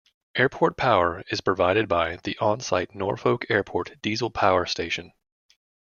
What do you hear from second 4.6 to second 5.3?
Station.